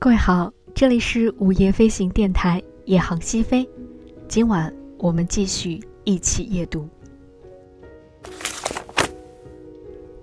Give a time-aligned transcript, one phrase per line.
[0.00, 3.68] 各位好，这里是午夜飞行电台，夜航西飞。
[4.28, 6.88] 今晚我们继续一起夜读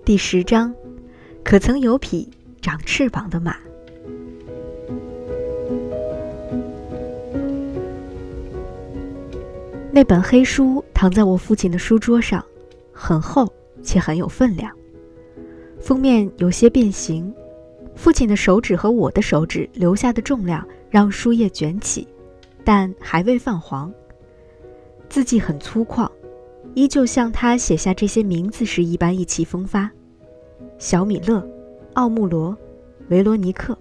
[0.04, 0.74] 第十章：
[1.44, 2.28] 可曾有匹
[2.66, 3.54] 长翅膀的马？
[9.92, 12.44] 那本黑书躺在我父亲的书桌上，
[12.90, 13.48] 很厚
[13.84, 14.72] 且很有分量，
[15.80, 17.32] 封面有些变形。
[17.94, 22.08] 父亲的手指和我的手指留下的重量让书页卷起，
[22.64, 23.94] 但还未泛黄。
[25.08, 26.10] 字迹很粗犷，
[26.74, 29.88] 依旧像他写下这些名字时一般意气风发。
[30.78, 31.48] 小米勒、
[31.96, 32.54] 奥穆罗、
[33.08, 33.76] 维罗尼克，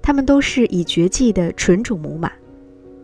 [0.00, 2.30] 他们都是已绝迹的纯种母马，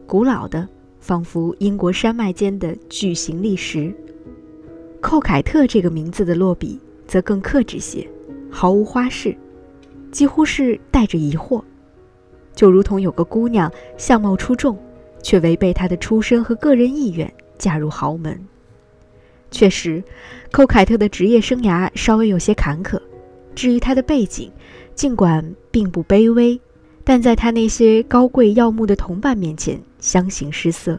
[0.07, 0.69] 古老的，
[1.01, 3.93] 仿佛英国山脉间的巨型砾石。
[5.01, 8.09] 寇凯特这个名字的落笔则更克制些，
[8.49, 9.37] 毫无花式。
[10.13, 11.61] 几乎是带着疑惑，
[12.55, 14.79] 就如同有个姑娘相貌出众，
[15.21, 18.41] 却违背她的出身和个人意愿嫁入豪门。
[19.51, 20.01] 确实，
[20.53, 23.01] 寇凯特的职业生涯稍微有些坎坷。
[23.59, 24.53] 至于他的背景，
[24.95, 26.61] 尽管并不卑微，
[27.03, 30.97] 但在他那些高贵耀目的同伴面前相形失色。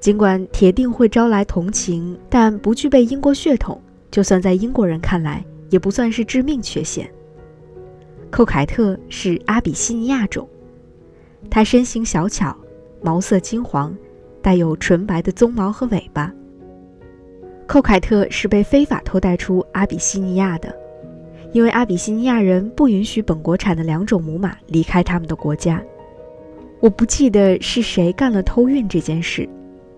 [0.00, 3.78] 尽管铁定会招来同情，但不具备英国血统，
[4.10, 7.06] 就算在英国人看来，也不算是致命缺陷。
[8.30, 10.48] 寇凯特是阿比西尼亚种，
[11.50, 12.56] 它身形小巧，
[13.02, 13.94] 毛色金黄，
[14.40, 16.32] 带有纯白的鬃毛和尾巴。
[17.66, 20.74] 寇凯特是被非法偷带出阿比西尼亚的，
[21.52, 25.82] 因为阿比西尼亚人不允许本国产的两种母马离开他们的国家。
[26.80, 29.48] 我不记得是谁干了偷运这件事，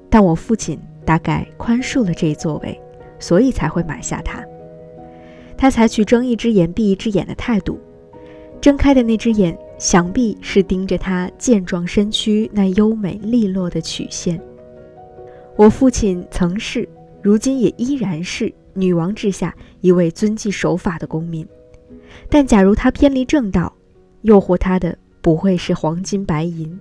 [0.09, 2.81] 但我父亲大概宽恕了这一作为，
[3.19, 4.45] 所以才会买下它。
[5.57, 7.79] 他采取睁一只眼闭一只眼的态度。
[8.61, 14.41] 睁开的那只眼，想必是盯着他健壮身躯那优美利落的曲线。
[15.57, 16.89] 我父亲曾是，
[17.21, 21.47] 如今也依然是女王治下一位遵纪守法的公民。
[22.29, 23.73] 但假如他偏离正道，
[24.23, 26.79] 诱惑他的不会是黄金白银，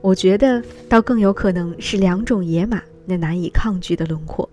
[0.00, 4.48] 我觉得倒更有可能是两种野马那难以抗拒的轮廓。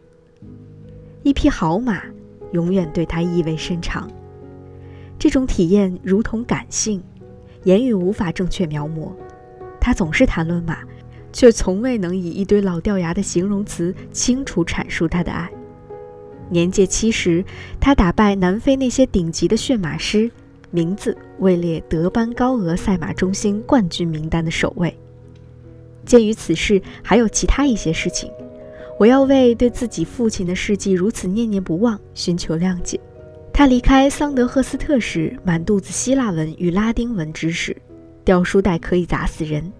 [1.24, 2.04] 一匹好马，
[2.52, 4.10] 永远对他意味深长。
[5.18, 7.02] 这种体验如同感性，
[7.64, 9.12] 言语无法正确描摹。
[9.80, 10.80] 他总是谈论马，
[11.32, 15.50] 却从未能以一堆老掉牙的形容词清楚阐述他的爱。
[16.50, 17.44] 年届七十，
[17.80, 20.30] 他打败南非那些顶级的驯马师，
[20.72, 24.96] 名字位列德班高额赛马中心冠军名单的首位。
[26.06, 28.30] 鉴于此事还有其他一些事情，
[29.00, 33.00] 我要为对自己父亲的事迹如此念念不忘寻求谅解。
[33.54, 37.76] 他离开桑德赫斯特时，满肚子希腊文与拉丁文知识，
[38.26, 39.72] 掉书袋可以砸死人。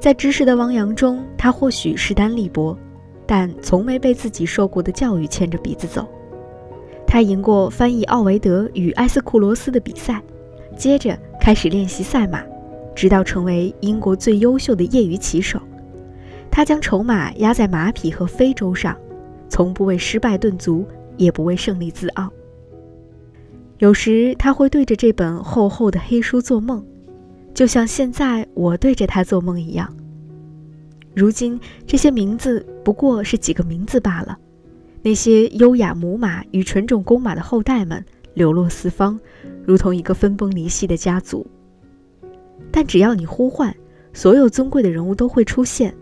[0.00, 2.76] 在知识的汪洋中，他或许势单力薄，
[3.34, 6.06] 但从没被自己受过的教育牵着鼻子走。
[7.06, 10.22] 他赢过翻译奥维德与埃斯库罗斯的比赛，
[10.76, 12.42] 接着开始练习赛马，
[12.94, 15.58] 直到成为英国最优秀的业余骑手。
[16.50, 18.94] 他将筹码压在马匹和非洲上，
[19.48, 20.84] 从不为失败顿足，
[21.16, 22.30] 也不为胜利自傲。
[23.78, 26.84] 有时他会对着这本厚厚的黑书做梦，
[27.54, 29.90] 就像现在我对着他做梦一样。
[31.14, 34.38] 如今这些名字不过是几个名字罢了，
[35.02, 39.18] 那些优雅母马与纯种公马的后代们流落四方，
[39.64, 41.46] 如同一个分崩离析的家族。
[42.70, 43.74] 但只要你呼唤，
[44.12, 45.94] 所有尊贵的人物都会出现，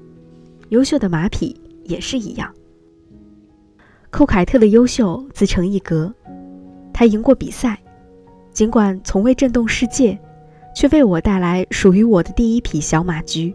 [0.69, 2.55] 优秀的马匹也是一样。
[4.11, 6.13] 寇凯特的优秀自成一格。
[6.93, 7.81] 他赢过比赛，
[8.53, 10.19] 尽管从未震动世界，
[10.77, 13.55] 却为我带来属于我的第一匹小马驹。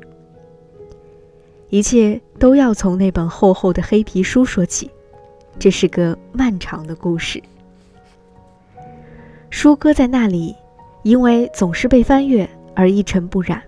[1.69, 4.89] 一切都要从那本厚厚的黑皮书说起，
[5.57, 7.41] 这是个漫长的故事。
[9.49, 10.55] 书搁在那里，
[11.03, 13.61] 因为总是被翻阅而一尘不染。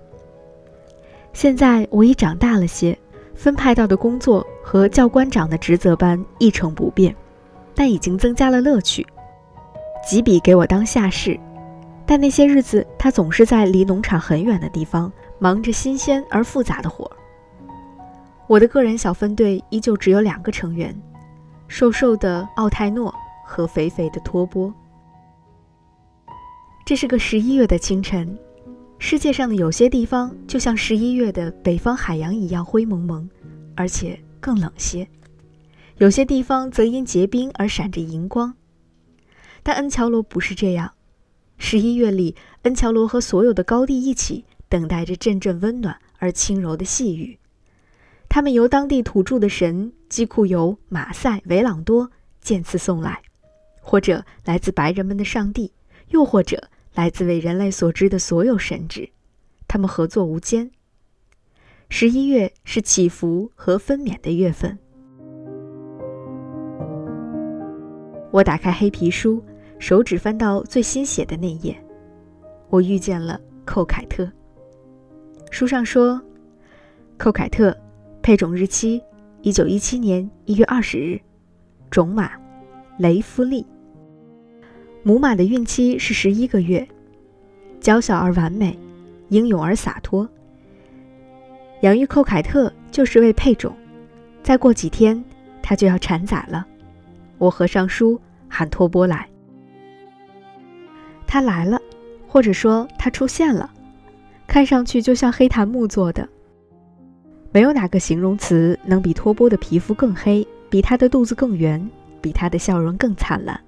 [1.34, 2.98] 现在我已长大了些，
[3.36, 7.16] 分派到的工作和教官长的职责般一成不变，
[7.74, 9.06] 但已经增加了乐趣。
[10.08, 11.38] 吉比给我当下士，
[12.06, 17.17] 但那些日子他总是在离农场很远的地方忙着新鲜而复杂的活儿。
[18.48, 20.98] 我的个人小分队依旧只有两个成员：
[21.68, 23.14] 瘦瘦的奥泰诺
[23.46, 24.74] 和肥肥的托波。
[26.86, 28.40] 这是个十一月的清晨，
[29.00, 33.30] 世界上的有些地方就像十一月的北方海洋一样灰蒙蒙，
[33.76, 35.06] 而且更冷些；
[35.98, 38.56] 有些地方则因结冰而闪着银光。
[39.62, 40.94] 但恩乔罗不是这样，
[41.58, 47.38] 十一月里，恩乔罗和所有的高地一起等待着阵阵温暖而轻柔的细雨。
[48.30, 53.22] 他们由当地土著的神基库尤、马赛、维朗多渐次送来，
[53.82, 55.74] 或者来自白人们的上帝，
[56.10, 59.12] 又或者来自为人类所知的所有神祇，
[59.68, 60.72] 他们合作无间。
[61.90, 64.78] 十一月是祈福和分娩的月份。
[68.32, 69.44] 我打开黑皮书。
[69.80, 71.80] 手指翻到最新写的那页，
[72.72, 74.28] 我遇见了寇凯特。
[75.52, 76.20] 书上说，
[77.16, 77.78] 寇凯特，
[78.28, 79.02] 配种日期
[79.42, 81.18] 一九一七年一月二十日，
[81.90, 82.30] 种马
[82.98, 83.66] 雷夫利。
[85.02, 86.86] 母马的孕期是十一个月，
[87.80, 88.78] 娇小而完美，
[89.30, 90.28] 英勇而洒脱。
[91.84, 93.74] 养育寇凯特就是为配种，
[94.44, 95.24] 再过几天
[95.64, 96.68] 它就要产崽了。
[97.38, 98.20] 我合上书，
[98.50, 99.26] 喊托波来。
[101.26, 101.80] 他来了，
[102.28, 103.72] 或者说他出现了，
[104.48, 106.28] 看上去就像黑檀木做的。
[107.58, 111.90] 没有哪个形容词能比托波的皮肤更黑，比他的肚子更圆，
[112.22, 113.60] 比他的笑容更灿烂。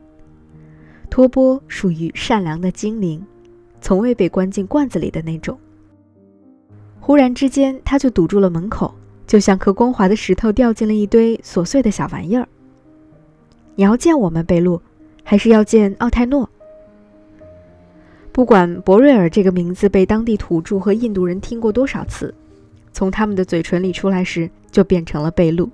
[1.10, 3.26] 托波属于善良的精灵，
[3.82, 5.58] 从未被关进罐子里的那种。
[7.00, 8.94] 忽然之间，他就堵住了门口，
[9.26, 12.48] 就像颗光滑的石头掉进了一堆琐碎的小玩意儿。
[13.74, 14.80] 你要见我们贝露，
[15.24, 16.48] 还是要见奥泰诺？
[18.32, 22.32] 不管博瑞尔这个名字被当地土著和印度人听过多少次，
[22.92, 25.70] 从他们的嘴唇里出来时就变成了贝露。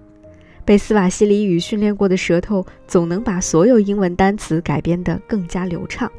[0.64, 6.12] 被斯瓦西里语训练过的舌头总能把所有英文单词改编得更加流畅。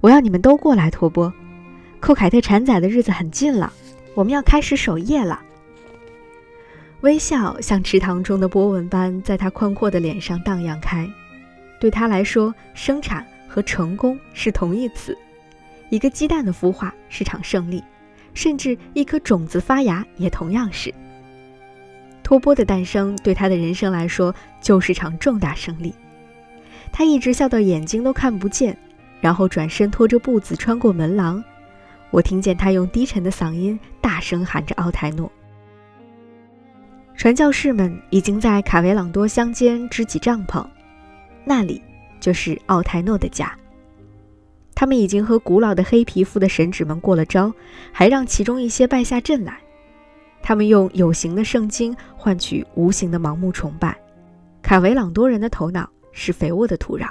[0.00, 1.32] 我要你们都过来，托波。
[2.00, 3.72] 寇凯特产崽的日子很近了，
[4.14, 5.40] 我们要开始守夜了。
[7.02, 11.08] 微笑像池塘中的波纹般在他宽阔的脸上荡漾开。
[11.78, 13.26] 对他来说，生产。
[13.48, 15.16] 和成功是同义词，
[15.88, 17.82] 一个鸡蛋的孵化是场胜利，
[18.36, 20.94] 甚至一颗种子发芽也同样是。
[22.22, 25.92] 托波的诞生对他的人生来说就是场重大胜利。
[26.92, 28.76] 他一直笑到眼睛都看不见，
[29.20, 31.42] 然后转身拖着步子穿过门廊。
[32.10, 35.32] 我听见他用低沉的嗓音大声喊着奥泰诺。
[37.16, 40.64] 传教士们已经在卡维朗多乡间支起帐篷，
[41.44, 41.82] 那里。
[42.18, 43.56] 就是奥泰诺的家。
[44.76, 47.52] 他们已经和古老的黑皮肤的神祇们过了招，
[47.90, 49.58] 还让其中一些败下阵来。
[50.42, 53.96] 他们用有形的圣经换取无形的盲目崇拜。
[54.60, 57.08] 卡维朗多人的头脑是肥沃的土壤。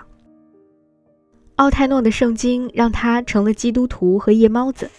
[1.55, 4.89] 奥泰诺的圣经让他成了基督徒和夜猫子。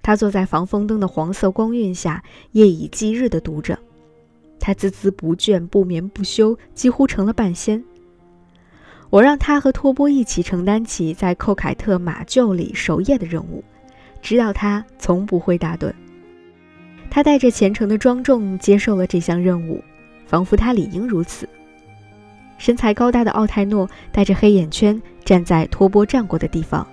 [0.00, 3.78] 他坐在防风灯的黄色光晕下，夜以继日地读着。
[4.58, 7.84] 他孜孜不倦，不眠不休，几乎成了半仙。
[9.12, 13.62] 我让他和托波一起承担起在寇凯特马厩里守夜的任务，
[14.22, 15.92] 直到他从不会打盹。
[17.10, 19.84] 他带着虔诚的庄重接受了这项任务，
[20.24, 21.46] 仿佛他理应如此。
[22.56, 26.86] 身材高大的奥泰诺带着黑眼圈站在托波站过的地方。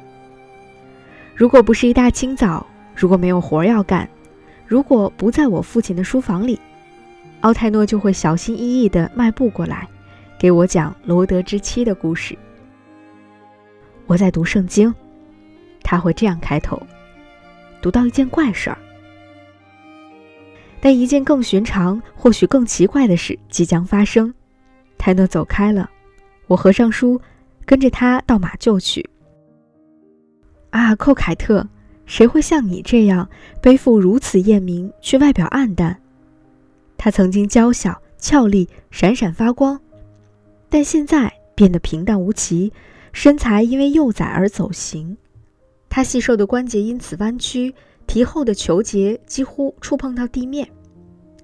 [1.34, 4.06] 如果不是一大清早，如果没有活要干，
[4.68, 6.60] 如果不在我父亲的书房里，
[7.40, 9.88] 奥泰诺就会小心翼翼地迈步过来。
[10.40, 12.36] 给我讲罗德之妻的故事。
[14.08, 14.92] 我在读圣经，
[15.84, 16.82] 他会这样开头：
[17.82, 18.78] 读到一件怪事儿，
[20.80, 24.34] 但一件更寻常、或许更奇怪的事即将发生。
[24.98, 25.90] 泰诺走开了，
[26.48, 27.20] 我合上书，
[27.66, 29.08] 跟着他到马厩去。
[30.70, 31.68] 啊，寇凯特，
[32.06, 33.28] 谁会像你这样
[33.62, 36.00] 背负如此艳名，却外表暗淡？
[36.98, 39.78] 他曾经娇小、俏丽、闪闪发光。
[40.70, 42.72] 但现在变得平淡无奇，
[43.12, 45.18] 身材因为幼崽而走形，
[45.90, 47.74] 他细瘦的关节因此弯曲，
[48.06, 50.70] 蹄后的球节几乎触碰到地面，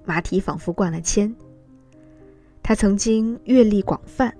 [0.04, 1.34] 马蹄仿佛灌了铅。
[2.62, 4.32] 他曾经阅历广泛，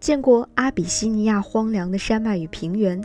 [0.00, 3.02] 见过阿比西尼亚荒凉的山脉与平原，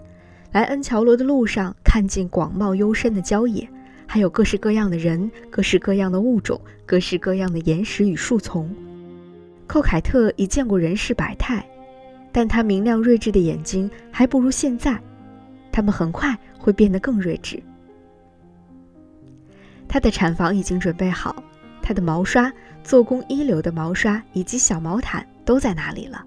[0.51, 3.67] 来恩乔罗的路上看尽广袤幽深的郊野，
[4.05, 8.69] 还有各式各样的人、各式各样的物种、各式各样的岩石与树丛。
[9.67, 11.63] 寇凯特已见过人世百态，
[12.31, 14.97] 但他明亮睿智的眼睛还不如现在，
[15.71, 17.61] 他们很快会变得更睿智。
[19.87, 21.43] 他的产房已经准备好，
[21.81, 22.51] 他的毛刷、
[22.83, 26.25] 做工一流的毛刷以及小毛毯都在那里了。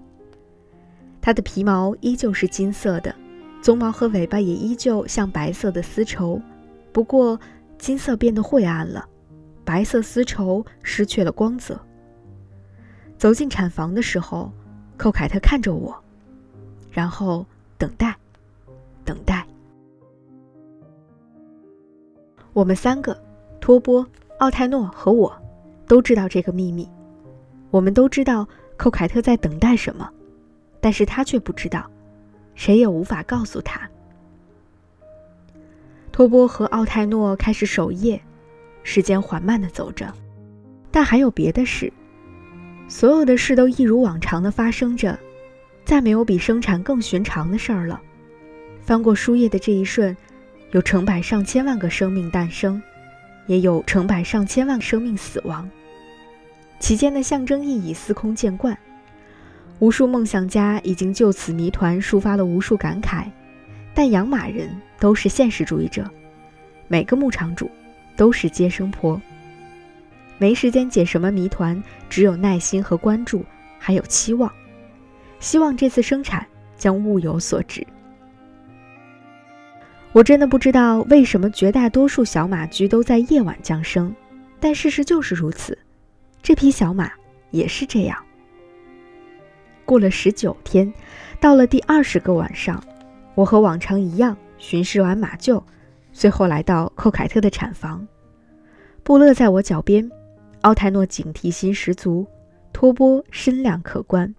[1.19, 3.13] 他的皮毛依旧是金色的，
[3.61, 6.41] 鬃毛和尾巴也依旧像白色的丝绸，
[6.91, 7.39] 不过
[7.77, 9.07] 金色变得晦暗了，
[9.63, 11.79] 白色丝绸失去了光泽。
[13.21, 14.51] 走进产房的时候，
[14.97, 15.95] 寇凯特看着我，
[16.89, 17.45] 然后
[17.77, 18.17] 等待，
[19.05, 19.45] 等待。
[22.51, 23.15] 我们三个，
[23.59, 24.03] 托波、
[24.39, 25.31] 奥泰诺和我，
[25.85, 26.89] 都知道这个秘密。
[27.69, 30.09] 我们都知道寇凯特在等待什么，
[30.79, 31.87] 但是他却不知道。
[32.55, 33.87] 谁也无法告诉他。
[36.11, 38.19] 托波和奥泰诺开始守夜，
[38.81, 40.11] 时间缓慢的走着，
[40.89, 41.93] 但还有别的事。
[42.91, 45.17] 所有的事都一如往常的发生着，
[45.85, 48.01] 再没有比生产更寻常的事儿了。
[48.81, 50.15] 翻过书页的这一瞬，
[50.71, 52.81] 有成百上千万个生命诞生，
[53.47, 55.67] 也有成百上千万生命死亡，
[56.81, 58.77] 其间的象征意义司空见惯。
[59.79, 63.23] 无数梦想家已经就此谜团抒发了无数感慨，
[63.93, 64.69] 但养马人
[64.99, 66.11] 都是现实主义者，
[66.89, 67.71] 每个牧场主
[68.17, 69.19] 都是接生婆，
[70.41, 71.79] 没时间解什么谜团，
[72.09, 73.45] 只有耐心和关注，
[73.77, 74.51] 还有期望，
[75.39, 76.43] 希望这次生产
[76.75, 77.85] 将物有所值。
[80.13, 84.11] 我真的不知道为什么绝大多数小马驹都在夜晚降生，
[84.59, 85.77] 但事实就是如此，
[86.41, 87.11] 这匹小马
[87.51, 88.17] 也是这样。
[89.85, 90.91] 过了十九天，
[91.39, 92.83] 到了第二十个晚上，
[93.35, 95.61] 我和往常一样巡视完马厩，
[96.11, 98.07] 最后来到寇凯特的产房。
[99.03, 100.09] 布勒在我脚边，
[100.61, 102.25] 奥泰诺警惕心十足，
[102.71, 104.33] 托波身量可观。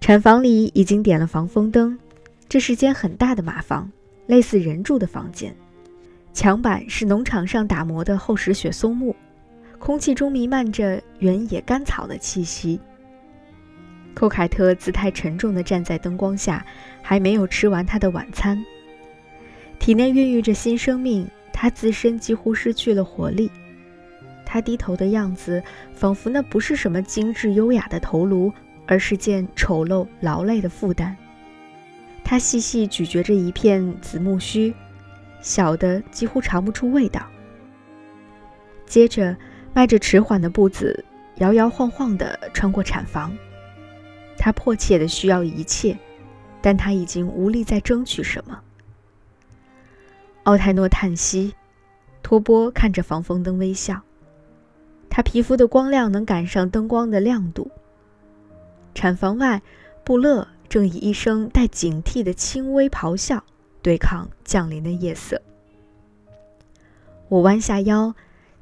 [0.00, 1.98] 产房里已经点了防风灯，
[2.48, 3.90] 这是间很大的马房，
[4.26, 5.54] 类似人住的房间。
[6.32, 9.14] 墙板是农场上打磨的厚实雪松木，
[9.78, 12.80] 空气中弥漫着原野干草的气息。
[14.14, 16.64] 寇凯特姿态沉重地站在灯光下，
[17.02, 18.62] 还没有吃完他的晚餐。
[19.78, 23.50] 体内孕育着新生命，他自身几乎失去了活力。
[24.52, 25.62] 他低头的样子，
[25.94, 28.52] 仿佛那不是什么精致优雅的头颅，
[28.86, 31.16] 而是件丑陋劳累的负担。
[32.22, 34.74] 他细细咀嚼着一片紫木须，
[35.40, 37.24] 小的几乎尝不出味道。
[38.84, 39.34] 接着，
[39.72, 41.02] 迈着迟缓的步子，
[41.36, 43.34] 摇摇晃晃地穿过产房。
[44.36, 45.96] 他迫切的需要一切，
[46.60, 48.60] 但他已经无力再争取什么。
[50.42, 51.54] 奥泰诺叹息，
[52.22, 54.02] 托波看着防风灯微笑。
[55.14, 57.70] 他皮肤的光亮能赶上灯光的亮度。
[58.94, 59.60] 产房外，
[60.02, 63.44] 布勒正以一声带警惕的轻微咆哮
[63.82, 65.38] 对抗降临的夜色。
[67.28, 68.14] 我弯下腰，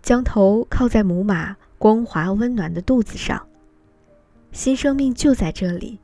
[0.02, 3.40] 将头靠在母马光滑温暖的肚子上。
[4.50, 6.00] 新生命就在这里，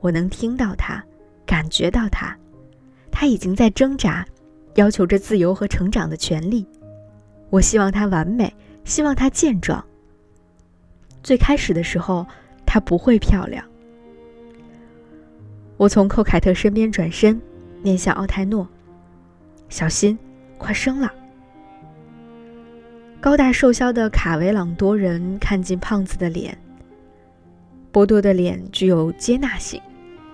[0.00, 1.00] 我能听到它，
[1.46, 2.36] 感觉到它，
[3.12, 4.26] 它已经在挣扎，
[4.74, 6.66] 要求着自由和成长的权利。
[7.50, 8.52] 我希望它完美，
[8.86, 9.84] 希望它健壮。
[11.22, 12.24] 最开始的时候，
[12.64, 13.62] 它不会漂亮。
[15.76, 17.38] 我从寇凯特身边转身，
[17.82, 18.66] 面向奥泰诺
[19.68, 20.16] ：“小心，
[20.56, 21.12] 快生了。”
[23.20, 26.56] 高大瘦削的卡维朗多人看进胖子的脸。
[27.90, 29.82] 波多的脸具有接纳性，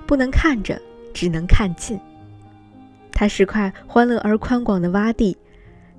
[0.06, 0.80] 不能看着，
[1.14, 1.98] 只能看近。
[3.12, 5.36] 它是块欢乐而宽广的洼地，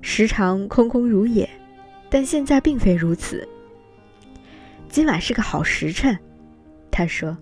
[0.02, 1.48] 时常空空如也，
[2.14, 3.44] 但现在并非如此。
[4.88, 6.16] 今晚是个好时辰，
[6.88, 7.36] 他说：“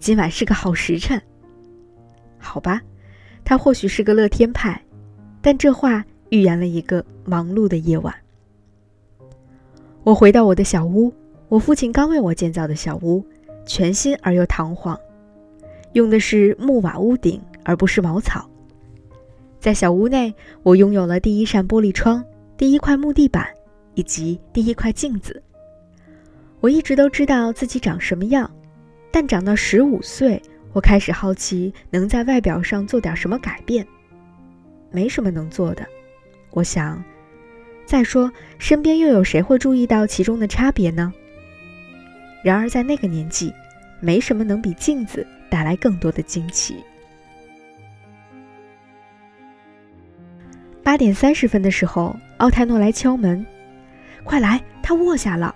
[0.00, 1.22] 今晚是个好时辰。”
[2.36, 2.82] 好吧，
[3.44, 4.82] 他或许是个乐天派，
[5.40, 8.12] 但这话预言了一个忙碌的夜晚。
[10.02, 11.14] 我回到我的小屋。
[11.48, 13.24] 我父亲刚为我建造的小屋，
[13.64, 14.98] 全新而又堂皇，
[15.92, 18.50] 用的是木瓦屋顶，而不是茅草。
[19.60, 20.34] 在小屋内，
[20.64, 22.24] 我拥有了第一扇玻璃窗、
[22.56, 23.46] 第一块木地板
[24.00, 25.42] 以及第一块镜子。
[26.60, 28.50] 我一直都知道自己长什么样，
[29.10, 30.40] 但长到十五岁，
[30.72, 33.86] 我开始好奇能在外表上做点什么改变。
[34.90, 35.86] 没什么能做的，
[36.52, 37.02] 我想。
[37.84, 41.12] 再说，身边又有谁会注意到其中的差别呢？
[42.42, 43.52] 然而，在那个年纪，
[44.00, 46.76] 没什么能比镜子带来更多的惊奇。
[50.82, 53.44] 八点三十分的时候，奥泰诺来敲门
[54.24, 55.54] ：“快来，他卧下了。”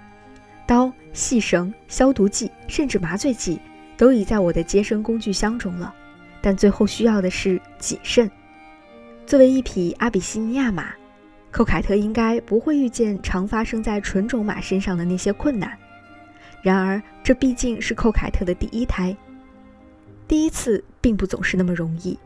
[0.67, 3.61] 刀、细绳、消毒剂，甚至麻醉剂，
[3.97, 5.95] 都已在我的接生工具箱中了。
[6.41, 8.31] 但最后需要的是谨慎。
[9.27, 10.95] 作为一匹阿比西尼亚马，
[11.51, 15.73] 寇凯特应该不会遇见常发生在纯种马身上的那些困难。
[16.63, 19.15] 然而，这毕竟是寇凯特的第一胎。
[20.27, 22.19] 第一次并不总是那么容易。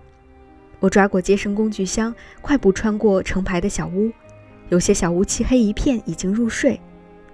[0.78, 4.12] 我抓过接生工具箱，快步穿过成排的小屋，
[4.70, 6.78] 有些小屋漆黑一片，已经入睡；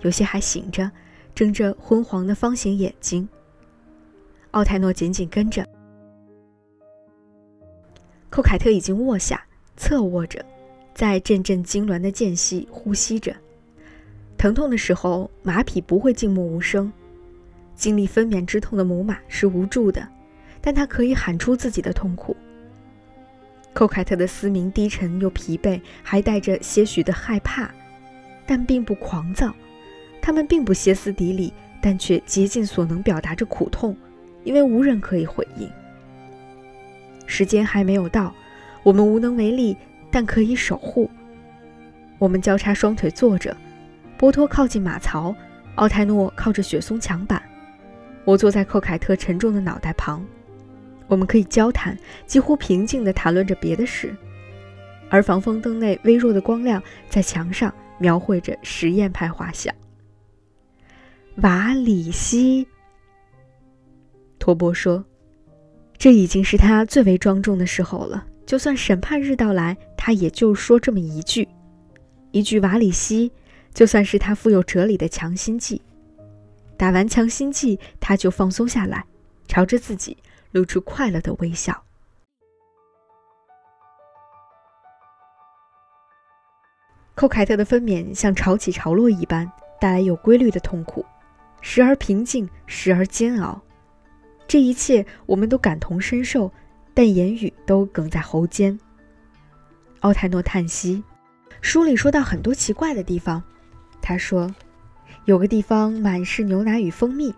[0.02, 0.90] 有些还醒着，
[1.34, 3.28] 睁着昏黄的方形眼睛。
[4.52, 5.66] 奥泰诺紧紧跟着，
[8.30, 9.44] 寇凯特已经卧下，
[9.76, 10.44] 侧卧着，
[10.94, 13.34] 在阵阵痉挛的间隙呼吸着。
[14.38, 16.92] 疼痛的时候，马匹不会静默无声。
[17.74, 20.06] 经历分娩之痛的母马是无助的，
[20.60, 22.36] 但它可以喊出自己的痛苦。
[23.74, 27.68] 寇凯特的嘶鸣低沉又疲惫，还带着些许的害怕，
[28.46, 29.52] 但并不狂躁。
[30.22, 31.52] 他们并不歇斯底里，
[31.82, 33.94] 但却竭尽所能表达着苦痛，
[34.44, 35.68] 因为无人可以回应。
[37.26, 38.32] 时间还没有到，
[38.82, 39.76] 我们无能为力，
[40.10, 41.10] 但可以守护。
[42.18, 43.54] 我们交叉双腿坐着，
[44.16, 45.34] 波托靠近马槽，
[45.74, 47.42] 奥泰诺靠着雪松墙板。
[48.24, 50.24] 我坐在寇凯特沉重的脑袋旁，
[51.06, 54.14] 我们可以交谈，几乎平静地谈论着别的事，
[55.08, 59.74] 而防风灯内微弱的光亮在墙上描绘着实验派画像。
[61.36, 62.66] 瓦里西，
[64.38, 65.04] 托波说
[65.98, 68.26] ：“这已经是他最为庄重的时候了。
[68.46, 71.48] 就算审判日到来，他也就说这么一句，
[72.30, 73.32] 一句瓦里西，
[73.72, 75.80] 就算是他富有哲理的强心剂。”
[76.76, 79.04] 打完强心剂，他就放松下来，
[79.48, 80.16] 朝着自己
[80.54, 81.82] 露出快乐的微笑。
[87.16, 91.04] 寇凯特的分娩像潮起潮落一般，带来有规律的痛苦，
[91.60, 93.60] 时而平静，时而煎熬。
[94.46, 96.52] 这一切我们都感同身受，
[96.94, 98.78] 但言语都哽在喉间。
[100.00, 101.02] 奥泰诺叹息，
[101.60, 103.42] 书里说到很多奇怪的地方，
[104.00, 104.48] 他说。
[105.26, 107.34] 有个地方满是牛奶与蜂蜜，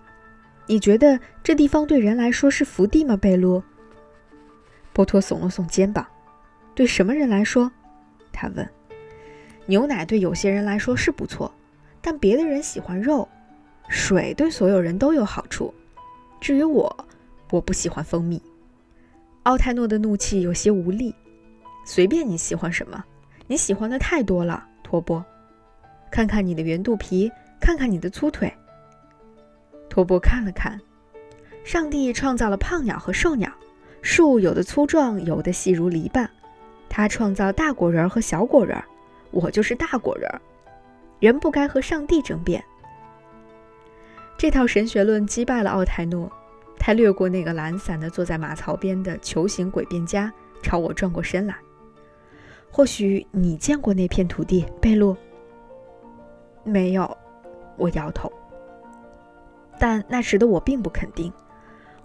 [0.66, 3.16] 你觉得这地方对人来说是福地吗？
[3.16, 3.62] 贝洛。
[4.92, 6.06] 波托耸了耸肩膀。
[6.74, 7.70] 对什么人来说？
[8.32, 8.68] 他问。
[9.66, 11.52] 牛奶对有些人来说是不错，
[12.00, 13.28] 但别的人喜欢肉。
[13.88, 15.72] 水对所有人都有好处。
[16.40, 17.06] 至于我，
[17.50, 18.42] 我不喜欢蜂蜜。
[19.44, 21.14] 奥泰诺的怒气有些无力。
[21.84, 23.04] 随便你喜欢什么，
[23.46, 25.24] 你喜欢的太多了，托波。
[26.10, 27.30] 看看你的圆肚皮。
[27.58, 28.52] 看看你的粗腿。
[29.96, 30.78] 托波看了看，
[31.64, 33.50] 上帝创造了胖鸟和瘦鸟，
[34.02, 36.28] 树有的粗壮，有的细如篱笆。
[36.86, 38.78] 他创造大果仁和小果仁，
[39.30, 40.30] 我就是大果仁。
[41.18, 42.62] 人不该和上帝争辩。
[44.36, 46.30] 这套神学论击败了奥泰诺。
[46.78, 50.30] 他掠过那个懒散的坐在马槽边的球形诡辩家，
[50.62, 51.56] 朝我转过身来。
[52.70, 55.16] 或许你见过那片土地，贝洛？
[56.64, 57.16] 没有。
[57.78, 58.30] 我摇头，
[59.78, 61.32] 但那时的我并不肯定。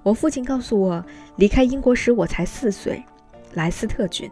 [0.03, 1.05] 我父亲告诉我，
[1.35, 3.03] 离开英国时我才四岁，
[3.53, 4.29] 莱斯特郡。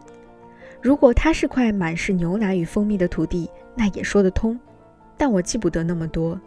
[0.82, 4.58] 如果它是块满是牛奶与蜂蜜的土地，那也说得通。
[5.16, 6.40] 但我记不得那么多。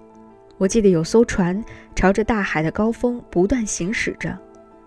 [0.58, 1.64] 我记得有艘船
[1.96, 4.38] 朝着大海的高峰不断行驶着，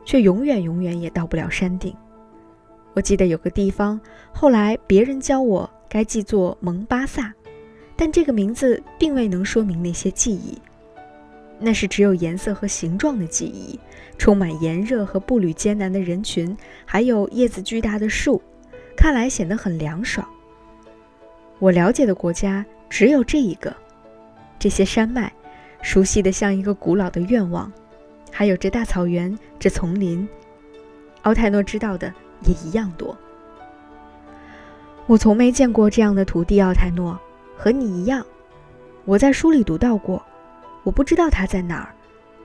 [0.05, 1.95] 却永远永远也到不了山顶。
[2.95, 4.01] 我记得有个地方，
[4.33, 7.33] 后来别人教我该记作蒙巴萨。
[7.95, 10.59] 但这个名字并未能说明那些记忆，
[11.59, 13.79] 那是只有颜色和形状的记忆，
[14.19, 18.41] 充满炎热和步履艰难的人群，还有叶子巨大的树，
[18.97, 20.27] 看来显得很凉爽。
[21.59, 23.75] 我了解的国家只有这一个，
[24.59, 25.33] 这些山脉，
[25.83, 27.73] 熟悉的像一个古老的愿望，
[28.31, 30.29] 还有这大草原，这丛林。
[31.23, 32.13] 奥泰诺知道的
[32.45, 33.17] 也一样多。
[35.07, 37.19] 我从没见过这样的土地，奥泰诺。
[37.59, 38.23] 和你一样，
[39.07, 40.23] 我在书里读到过，
[40.87, 41.93] 我不知道它在哪儿，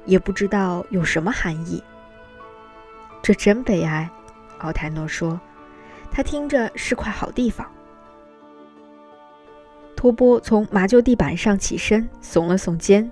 [0.03, 1.81] 也不知道有什么含义。
[3.21, 4.09] 这真悲哀，
[4.57, 5.39] 奥泰诺说。
[6.09, 7.65] 他听着是块好地方。
[9.95, 13.09] 托波从麻旧地板上起身，耸了耸肩。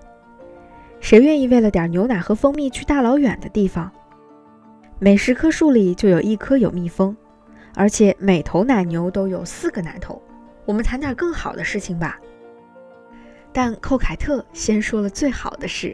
[1.00, 3.90] 谁愿意为了点牛奶和蜂蜜去大老远的地方？
[4.98, 7.16] 每十棵树里就有一棵有蜜蜂，
[7.76, 10.22] 而且每头奶牛都有四个奶头。
[10.66, 12.20] 我们谈点更好的事情吧。
[13.62, 15.94] 但寇凯特先说了最好的事，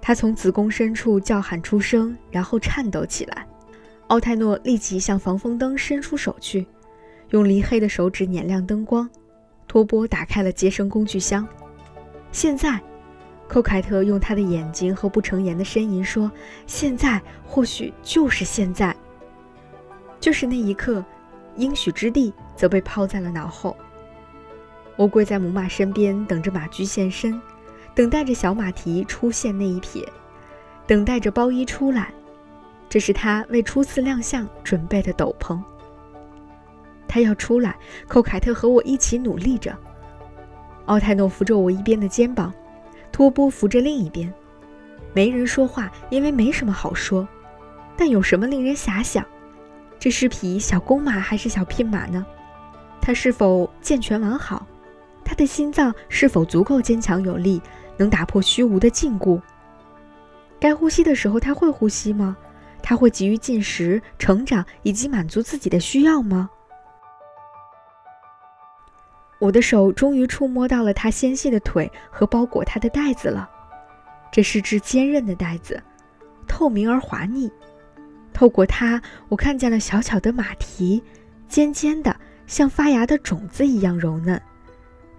[0.00, 3.46] 他从子宫深处叫喊出声，然后颤抖起来。
[4.06, 6.66] 奥泰诺立即向防风灯伸出手去，
[7.28, 9.06] 用离黑的手指捻亮灯光。
[9.68, 11.46] 托波打开了接生工具箱。
[12.32, 12.80] 现在，
[13.46, 16.32] 寇凯特用他的眼睛和不成言的呻吟说
[16.66, 18.96] ：“现在，或许就是现在，
[20.18, 21.04] 就是那一刻。”
[21.56, 23.76] 应许之地则被抛在了脑后。
[24.96, 27.40] 我跪在母马身边，等着马驹现身，
[27.94, 30.04] 等待着小马蹄出现那一瞥，
[30.86, 32.12] 等待着包衣出来。
[32.88, 35.60] 这是他为初次亮相准备的斗篷。
[37.06, 37.76] 他要出来，
[38.08, 39.76] 寇凯特和我一起努力着。
[40.86, 42.52] 奥泰诺扶着我一边的肩膀，
[43.12, 44.32] 托波扶着另一边。
[45.12, 47.26] 没人说话，因为没什么好说。
[47.96, 49.24] 但有什么令人遐想？
[49.98, 52.24] 这是匹小公马还是小聘马呢？
[53.00, 54.66] 它是否健全完好？
[55.36, 57.60] 它的心脏是否足够坚强有力，
[57.98, 59.38] 能打破虚无的禁锢？
[60.58, 62.34] 该呼吸的时候，他会呼吸吗？
[62.82, 66.48] 他会急于进食、成长以及满足自己的需要吗？
[69.38, 73.46] 我的手终于触摸到了它纤细的腿和包裹它的袋子了。
[74.32, 75.82] 这是只坚韧的袋子，
[76.48, 77.52] 透明而滑腻。
[78.32, 81.02] 透过它，我看见了小巧的马蹄，
[81.46, 84.40] 尖尖的，像发芽的种子一样柔嫩。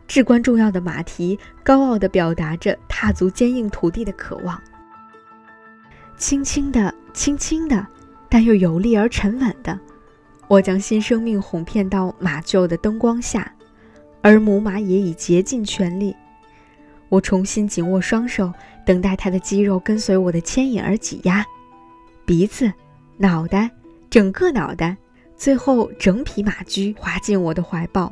[0.08, 4.60] 至关重要的马蹄，高傲地表达着踏足坚硬土地的渴望。
[6.18, 7.86] 轻轻的，轻轻的，
[8.30, 9.78] 但又有力而沉稳的，
[10.48, 13.54] 我将新生命哄骗到马厩的灯光下。
[14.24, 16.14] 而母马也已竭尽全力，
[17.08, 18.52] 我重新紧握双手，
[18.86, 21.46] 等待它的肌肉跟随我的牵引而挤压，
[22.26, 22.74] 鼻子、
[23.18, 23.70] 脑袋、
[24.10, 24.98] 整个脑袋，
[25.38, 28.12] 最后整匹马驹滑进我的怀抱。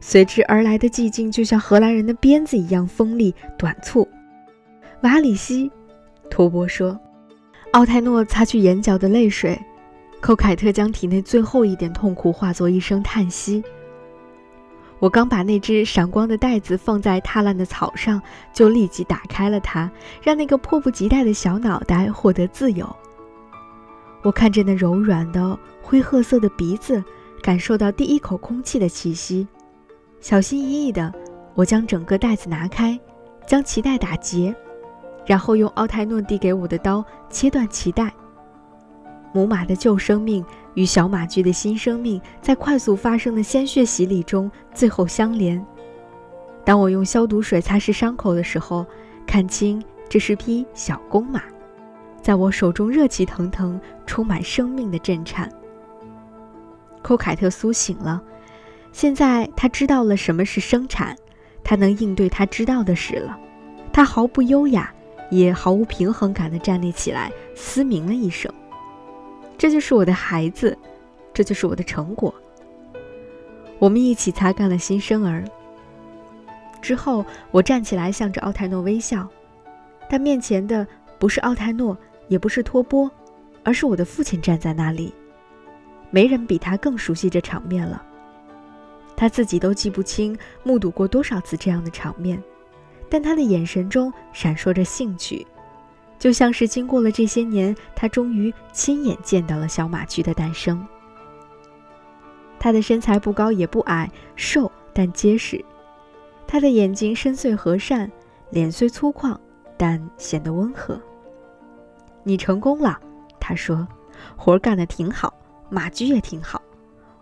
[0.00, 4.08] 随之而来的寂静，就像荷兰人的鞭子一样锋利短促。
[5.02, 5.70] 瓦里西，
[6.30, 6.98] 托波说。
[7.72, 9.60] 奥泰诺擦去眼角的泪水，
[10.20, 13.62] 寇凯特将体内最后一点痛苦化作一声叹息。
[15.00, 18.20] 我刚把那只闪光的袋子放在踏烂的草上，
[18.52, 19.90] 就立即打开了它，
[20.22, 22.96] 让那个迫不及待的小脑袋获得自由。
[24.22, 27.04] 我看着那柔软的灰褐色的鼻子，
[27.42, 29.46] 感受到第一口空气的气息。
[30.20, 31.12] 小心翼翼地，
[31.54, 32.98] 我将整个袋子拿开，
[33.46, 34.54] 将脐带打结，
[35.26, 38.12] 然后用奥泰诺递给我的刀切断脐带。
[39.32, 40.44] 母马的旧生命。
[40.74, 45.60] 与小马驹的新生命在快速发生的鲜血洗礼中最后相连。
[46.64, 48.86] 当我用消毒水擦拭伤口的时候，
[49.26, 51.42] 看清这是匹小公马，
[52.22, 55.50] 在我手中热气腾腾、充满生命的震颤。
[57.02, 58.22] 寇凯特苏醒了，
[58.98, 61.16] 现在他知道了什么是生产，
[61.62, 63.38] 他能应对他知道的事了。
[63.92, 64.92] 他毫不优雅，
[65.30, 68.52] 也毫无平衡感地站立起来，嘶鸣了一声。
[69.56, 70.76] 这就是我的孩子，
[71.32, 72.34] 这就是我的成果。
[73.78, 75.44] 我们一起擦干了新生儿。
[76.82, 79.28] 之后，我站起来，向着奥泰诺微笑，
[80.10, 80.84] 但面前的
[81.20, 83.08] 不是奥泰诺，也不是托波，
[83.62, 85.14] 而是我的父亲站在那里。
[86.10, 88.02] 没人比他更熟悉这场面了。
[89.18, 92.40] 他自己都记不清目睹过多少次这样的场面，
[93.10, 95.44] 但他的眼神中闪烁着兴趣。
[96.20, 100.86] 就像是经过了这些年，他终于亲眼见到了小马驹的诞生。
[102.60, 105.64] 他的身材不高也不矮，瘦但结实。
[106.46, 108.08] 他的眼睛深邃和善，
[108.50, 109.36] 脸虽粗犷，
[109.76, 110.96] 但显得温和。
[112.22, 112.96] 你成功了，
[113.40, 113.84] 他说，
[114.36, 115.34] 活干得挺好，
[115.70, 116.62] 马驹也挺好。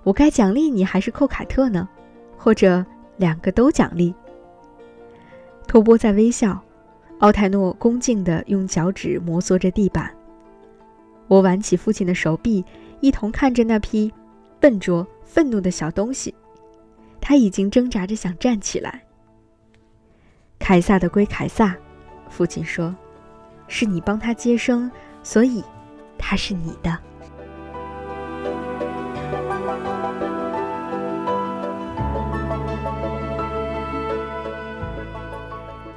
[0.07, 1.89] 我该奖励你还是扣凯特呢？
[2.39, 4.15] 或者两个都奖励？
[5.67, 6.63] 托波在微笑。
[7.19, 10.15] 奥泰诺恭敬地用脚趾摩挲着地板。
[11.27, 12.65] 我挽起父亲的手臂，
[13.01, 14.13] 一同看着那批
[14.61, 16.33] 笨拙、愤怒的小东西。
[17.21, 19.03] 他已经挣扎着想站起来。
[20.61, 21.75] 凯撒的归凯撒，
[22.29, 22.95] 父亲说
[23.67, 24.89] ：“是你帮他接生，
[25.25, 25.65] 所以
[26.17, 26.97] 他是你的。”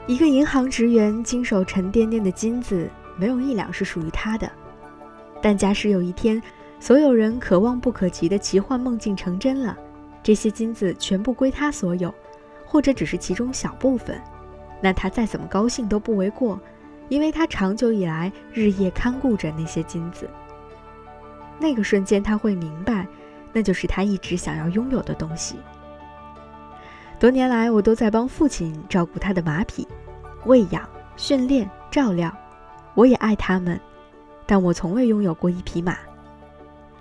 [0.10, 4.52] 一个银行职员经手沉甸甸的金子，没有一两是属于他的。
[5.40, 6.42] 但假使有一天，
[6.80, 9.78] 所有人可望不可及的奇幻梦境成真了，
[10.24, 12.12] 这些金子全部归他所有，
[12.66, 14.20] 或者只是其中小部分，
[14.82, 16.60] 那他再怎么高兴都不为过，
[17.08, 20.28] 因为他长久以来日夜看顾着那些金子。
[21.60, 23.06] 那个瞬间，他会明白，
[23.54, 25.58] 那就是他一直想要拥有的东西。
[27.20, 29.86] 多年来，我都在帮父亲照顾他的马匹。
[30.46, 32.34] 喂养、训练、照料，
[32.94, 33.78] 我也爱他们，
[34.46, 35.98] 但我从未拥有过一匹马。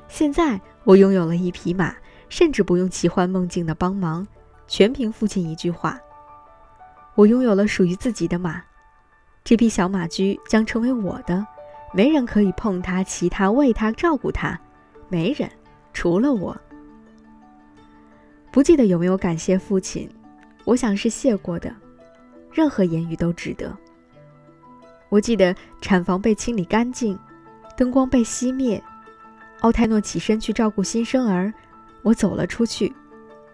[0.08, 1.94] 现在我拥有了一匹马，
[2.28, 4.26] 甚至不用奇幻梦境的帮忙，
[4.66, 5.96] 全凭父亲一句话。
[7.14, 8.60] 我拥有了属于自己的马，
[9.44, 11.46] 这匹小马驹将成为我的，
[11.94, 14.58] 没人可以碰它、骑它、喂它、照顾它，
[15.08, 15.48] 没人，
[15.92, 16.56] 除了我。
[18.58, 20.10] 不记得有没有感谢父亲，
[20.64, 21.72] 我想是谢过的。
[22.52, 23.72] 任何言语都值得。
[25.10, 27.16] 我记得产房被清理干净，
[27.76, 28.82] 灯光被熄灭，
[29.60, 31.54] 奥泰诺起身去照顾新生儿，
[32.02, 32.92] 我走了出去，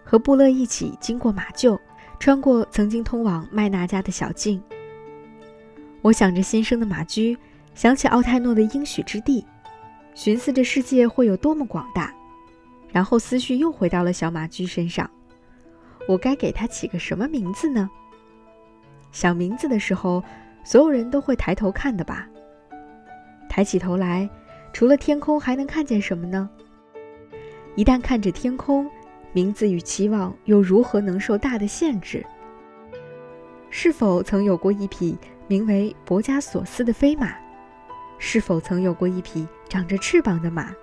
[0.03, 1.79] 和布勒一起经过马厩，
[2.17, 4.59] 穿过曾经通往麦娜家的小径。
[6.01, 7.37] 我想着新生的马驹，
[7.75, 9.45] 想起奥泰诺的应许之地，
[10.15, 12.11] 寻思着世界会有多么广大，
[12.95, 15.09] 然后思绪又回到了小马驹身上。
[16.07, 17.89] 我该给它起个什么名字呢？
[19.11, 20.23] 想名字的时候，
[20.63, 22.25] 所有人都会抬头看的吧？
[23.49, 24.29] 抬起头来，
[24.71, 26.49] 除了天空，还能看见什么呢？
[27.75, 28.89] 一旦看着天空，
[29.33, 32.25] 名字与期望又如何能受大的限制？
[33.69, 35.17] 是否曾有过一匹
[35.49, 37.35] 名为博加索斯的飞马？
[38.19, 40.73] 是否曾有过一匹长着翅膀的马？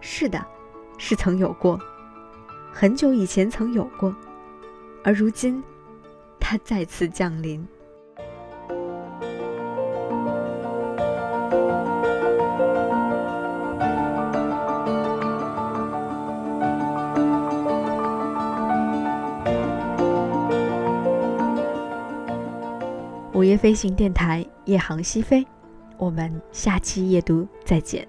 [0.00, 0.44] 是的，
[1.04, 1.76] 是曾有过。
[2.72, 4.14] 很久以前曾有过，
[5.02, 5.60] 而如今，
[6.38, 7.66] 它再次降临。
[23.34, 25.44] 午夜飞行电台，夜航西飞，
[25.98, 28.06] 我们下期夜读再见。